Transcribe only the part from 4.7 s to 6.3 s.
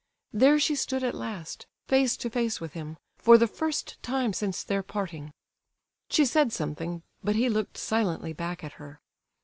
parting. She